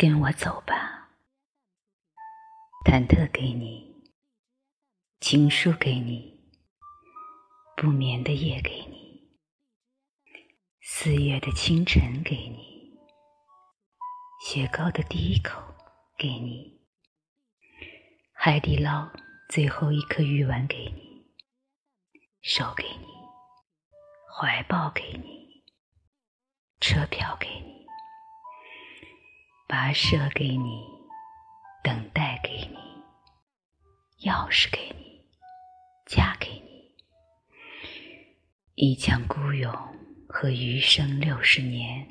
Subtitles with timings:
[0.00, 1.10] 跟我走吧，
[2.86, 4.02] 忐忑给你，
[5.20, 6.40] 情书给你，
[7.76, 9.38] 不眠的夜给你，
[10.80, 12.98] 四月的清晨给你，
[14.46, 15.60] 雪糕的第一口
[16.16, 16.80] 给你，
[18.32, 19.06] 海底捞
[19.50, 21.30] 最后一颗鱼丸给你，
[22.40, 23.06] 手给你，
[24.34, 25.62] 怀抱给你，
[26.80, 27.79] 车票给你。
[29.70, 30.84] 跋涉给你，
[31.80, 35.24] 等待给你，钥匙给你，
[36.06, 36.92] 嫁给你，
[38.74, 39.72] 一腔孤勇
[40.28, 42.04] 和余生六十年，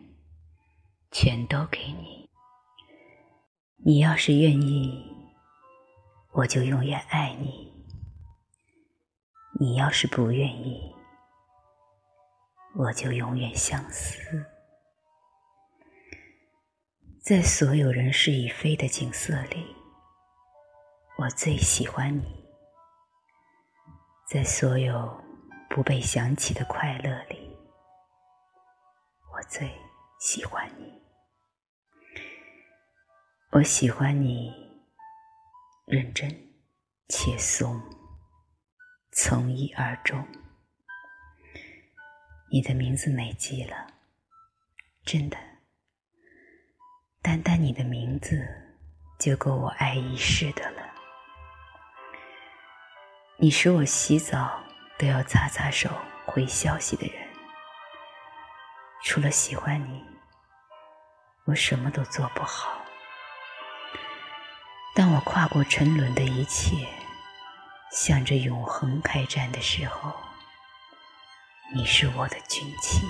[1.12, 2.30] 全都给你。
[3.84, 5.06] 你要是愿意，
[6.32, 7.74] 我就永远爱你；
[9.60, 10.96] 你要是不愿意，
[12.78, 14.46] 我就永远相思。
[17.30, 19.76] 在所有人事已非的景色里，
[21.16, 22.24] 我最喜欢你；
[24.28, 25.24] 在所有
[25.70, 27.56] 不被想起的快乐里，
[29.32, 29.72] 我最
[30.20, 30.92] 喜欢你。
[33.52, 34.52] 我喜欢你
[35.86, 36.28] 认真
[37.10, 37.80] 且怂，
[39.12, 40.28] 从一而终。
[42.52, 43.86] 你的名字美极了，
[45.06, 45.49] 真的。
[47.22, 48.48] 单单你的名字
[49.20, 50.82] 就够我爱一世的了。
[53.38, 54.64] 你是我洗澡
[54.98, 55.90] 都要擦擦手
[56.26, 57.28] 回消息的人。
[59.04, 60.04] 除了喜欢你，
[61.46, 62.82] 我什么都做不好。
[64.96, 66.88] 当我跨过沉沦的一切，
[67.92, 70.14] 向着永恒开战的时候，
[71.76, 73.06] 你是我的军旗。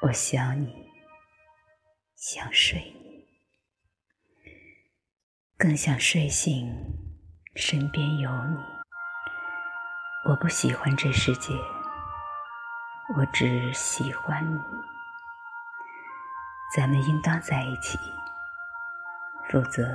[0.00, 0.87] 我想你。
[2.20, 3.28] 想睡你，
[5.56, 6.68] 更想睡醒，
[7.54, 8.58] 身边有你。
[10.28, 11.54] 我不喜欢这世界，
[13.16, 14.58] 我只喜欢你。
[16.74, 17.96] 咱们应当在一起，
[19.48, 19.86] 否则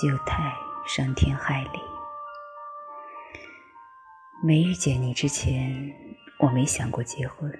[0.00, 0.56] 就太
[0.86, 1.80] 伤天害理。
[4.42, 5.94] 没遇见你之前，
[6.38, 7.52] 我没想过结婚；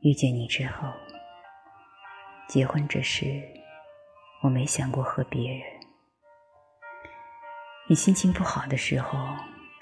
[0.00, 0.92] 遇见你之后，
[2.54, 3.42] 结婚这事，
[4.40, 5.60] 我没想过和别人。
[7.88, 9.18] 你心情不好的时候，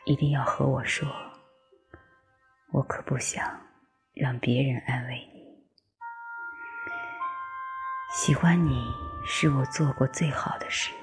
[0.06, 1.06] 一定要和我说，
[2.72, 3.44] 我可不想
[4.14, 5.42] 让别人安慰你。
[8.14, 8.90] 喜欢你
[9.26, 10.94] 是我做过最好的事。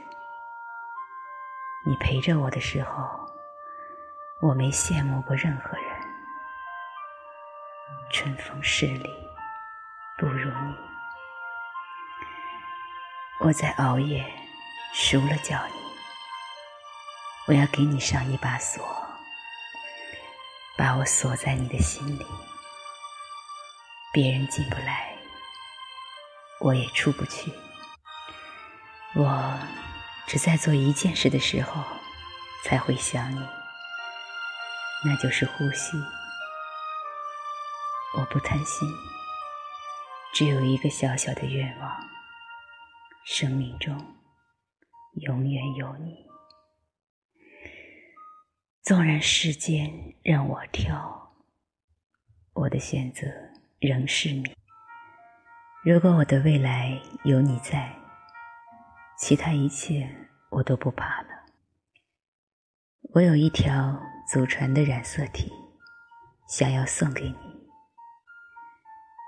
[1.86, 3.30] 你陪着我的时候，
[4.42, 5.86] 我没羡慕过任何人。
[8.10, 9.08] 春风十里，
[10.18, 10.90] 不如你。
[13.50, 14.24] 我在熬夜，
[14.94, 15.74] 熟了叫你。
[17.48, 18.88] 我要给你上一把锁，
[20.78, 22.24] 把我锁在你的心里，
[24.14, 25.16] 别人进不来，
[26.60, 27.52] 我也出不去。
[29.16, 29.60] 我
[30.28, 31.84] 只在做一件事的时候
[32.64, 33.44] 才会想你，
[35.04, 35.98] 那就是呼吸。
[38.16, 38.88] 我不贪心，
[40.36, 42.10] 只有一个小小的愿望。
[43.32, 43.96] 生命中
[45.22, 46.26] 永远有你，
[48.82, 49.88] 纵然世间
[50.24, 51.32] 任我挑，
[52.54, 53.28] 我的选择
[53.80, 54.52] 仍是你。
[55.84, 57.96] 如果我的未来有你在，
[59.20, 60.10] 其他一切
[60.50, 61.46] 我都不怕了。
[63.14, 65.54] 我有一条祖传的染色体，
[66.48, 67.38] 想要送给你。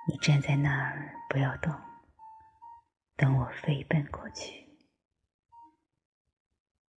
[0.10, 1.72] 你站在那儿，不要动。
[3.22, 4.68] 等我飞奔过去，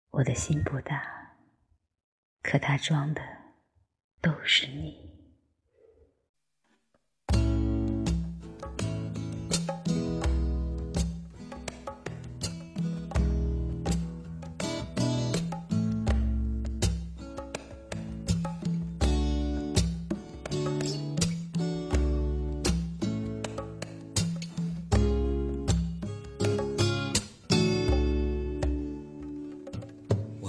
[0.09, 1.35] 我的心不大，
[2.41, 3.21] 可它装的
[4.21, 5.22] 都是你。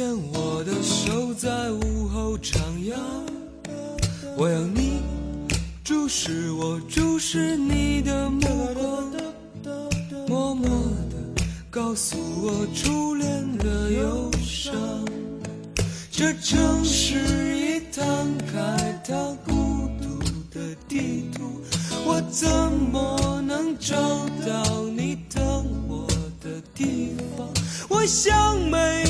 [0.00, 2.56] 牵我的手在午后徜
[2.88, 2.94] 徉，
[4.34, 5.02] 我要你
[5.84, 8.40] 注视我注视你的目
[8.72, 9.12] 光，
[10.26, 10.70] 默默
[11.10, 14.72] 地告诉我初恋的忧伤。
[16.10, 20.18] 这城市已摊开它孤独
[20.50, 21.60] 的地图，
[22.06, 22.48] 我怎
[22.90, 23.94] 么能找
[24.46, 26.06] 到你等我
[26.42, 27.46] 的地方？
[27.90, 29.09] 我想没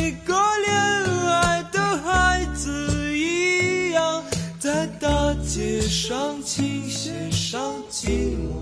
[5.91, 8.55] 上琴弦上寂寞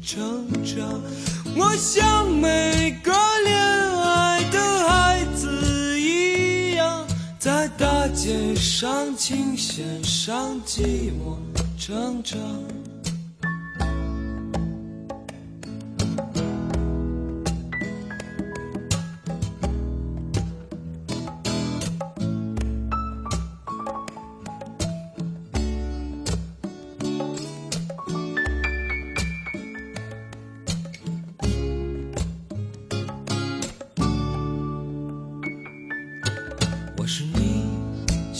[0.00, 1.02] 成长。
[1.56, 3.12] 我像每个
[3.42, 7.04] 恋爱的孩子一样，
[7.40, 11.36] 在大街上琴弦上寂寞
[11.76, 12.38] 成长。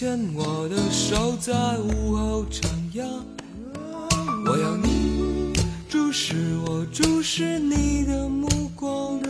[0.00, 2.64] 牵我的手在午后徜
[2.94, 3.04] 徉，
[4.46, 5.52] 我要你
[5.90, 9.20] 注视我注视你的目光，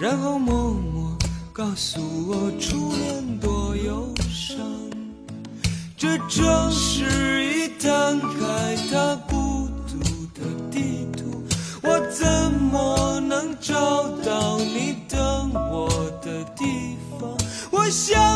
[0.00, 1.14] 然后默默
[1.52, 4.56] 告诉我初恋多忧伤。
[5.94, 9.98] 这城市已摊开它孤独
[10.32, 10.40] 的
[10.70, 11.44] 地图，
[11.82, 15.90] 我怎么能找到你等我
[16.22, 16.64] 的地
[17.20, 17.28] 方？
[17.70, 18.35] 我想